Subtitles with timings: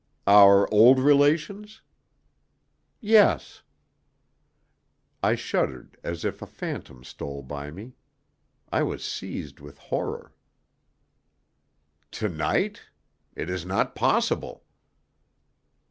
[0.25, 1.83] "Our old relations?"
[3.01, 3.61] "Yes."
[5.21, 7.93] I shuddered as if a phantom stole by me.
[8.71, 10.33] I was seized with horror.
[12.13, 12.81] "To night?
[13.35, 14.65] It is not possible!"